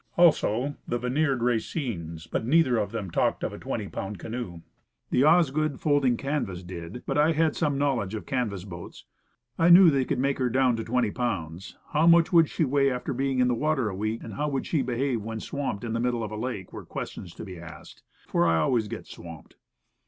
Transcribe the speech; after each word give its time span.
Also, 0.17 0.73
the 0.87 0.97
veneered 0.97 1.41
Racines; 1.43 2.25
but 2.25 2.43
neither 2.43 2.75
of 2.77 2.91
them 2.91 3.11
talked 3.11 3.43
of 3.43 3.53
a 3.53 3.59
20 3.59 3.87
pound 3.89 4.17
canoe. 4.17 4.61
The 5.11 5.23
"Osgood 5.23 5.79
folding 5.79 6.17
canvas" 6.17 6.63
did. 6.63 7.03
But 7.05 7.19
I 7.19 7.33
had 7.33 7.55
some 7.55 7.77
knowledge 7.77 8.15
of 8.15 8.25
canvas 8.25 8.63
boats. 8.63 9.05
I 9.59 9.69
knew 9.69 9.91
they 9.91 10.03
could 10.05 10.17
make 10.17 10.39
her 10.39 10.49
down 10.49 10.75
to 10.77 10.83
20 10.83 11.11
pounds. 11.11 11.77
How 11.93 12.07
much 12.07 12.33
would 12.33 12.49
she 12.49 12.63
weigh 12.65 12.89
after 12.89 13.13
being 13.13 13.37
in 13.37 13.47
the 13.47 13.53
water 13.53 13.89
a 13.89 13.95
week, 13.95 14.23
and 14.23 14.33
how 14.33 14.49
would 14.49 14.65
she 14.65 14.81
behave 14.81 15.21
when 15.21 15.39
swamped 15.39 15.83
in 15.83 15.93
the 15.93 15.99
middle 15.99 16.23
of 16.23 16.31
a 16.31 16.35
lake, 16.35 16.73
were 16.73 16.83
questions 16.83 17.31
to 17.35 17.45
be 17.45 17.59
asked, 17.59 18.01
for 18.27 18.47
I 18.47 18.57
always 18.57 18.87
get 18.87 19.05
swamped. 19.05 19.53